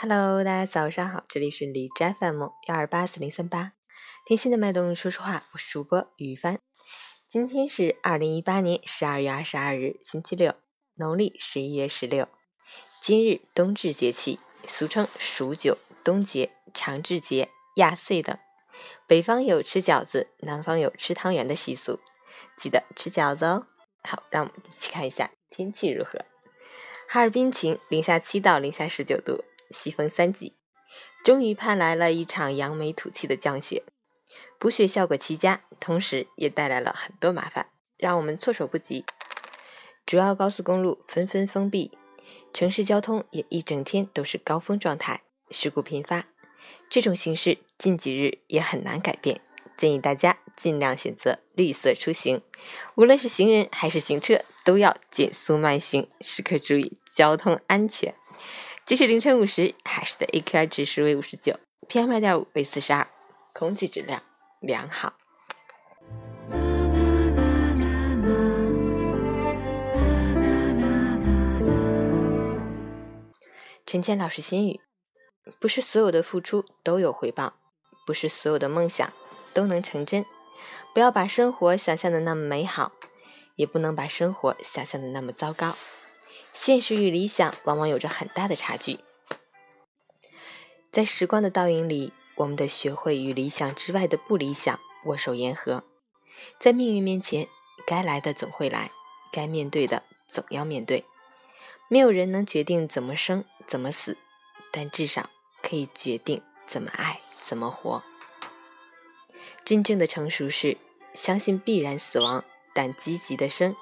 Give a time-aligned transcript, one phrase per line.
[0.00, 3.72] Hello，大家早上好，这里是李斋 FM 幺二八四零三八，
[4.24, 6.60] 听心的脉动，说实话，我是主播于帆。
[7.28, 10.54] 今天是二零一八年十二月二十二日，星期六，
[10.94, 12.28] 农历十一月十六。
[13.02, 14.38] 今日冬至节气，
[14.68, 18.38] 俗称数九、冬节、长至节、压岁等。
[19.08, 21.98] 北方有吃饺子，南方有吃汤圆的习俗，
[22.56, 23.66] 记得吃饺子哦。
[24.04, 26.24] 好，让我们一起看一下天气如何。
[27.08, 29.42] 哈尔滨晴，零下七到零下十九度。
[29.70, 30.54] 西风三级，
[31.24, 33.82] 终于盼来了一场扬眉吐气的降雪，
[34.58, 39.04] 补雪效果奇佳，同时也带来了很多麻烦，让我们措手不及。
[40.06, 41.98] 主要高速公路纷纷封闭，
[42.52, 46.26] 城市交通也一整天都是高峰状态，事故频发。
[46.88, 49.40] 这种形势近几日也很难改变，
[49.76, 52.42] 建议大家尽量选择绿色出行，
[52.94, 58.14] 无论是行人还是行车，都要减速慢行，时刻注意交通安全。
[58.88, 63.06] 即使凌晨五时，海市的 AQI 指数为五十九，PM 二点五为四十二，
[63.52, 64.22] 空气质量
[64.60, 65.12] 良好。
[73.84, 74.80] 陈倩老师心语：
[75.60, 77.56] 不是所有的付出都有回报，
[78.06, 79.12] 不是所有的梦想
[79.52, 80.24] 都能成真。
[80.94, 82.92] 不要把生活想象的那么美好，
[83.56, 85.76] 也不能把生活想象的那么糟糕。
[86.60, 88.98] 现实与理想往往有着很大的差距，
[90.90, 95.84] 在时光的倒影里，我们得学会与理想之外的不理想握手言和。
[96.58, 97.46] 在命运面前，
[97.86, 98.90] 该来的总会来，
[99.32, 101.04] 该面对的总要面对。
[101.86, 104.18] 没有人能决定怎么生怎么死，
[104.72, 105.30] 但至少
[105.62, 108.02] 可以决定怎么爱怎么活。
[109.64, 110.76] 真正的成熟是
[111.14, 113.76] 相信必然死亡，但积极的生。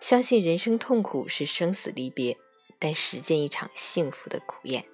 [0.00, 2.38] 相信人生痛苦是生死离别，
[2.78, 4.84] 但实践一场幸福的苦宴。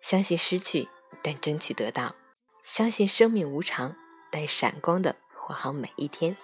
[0.00, 0.88] 相信失去，
[1.22, 2.14] 但争取得到；
[2.64, 3.96] 相信生命无常，
[4.30, 6.36] 但闪光的活好每一天。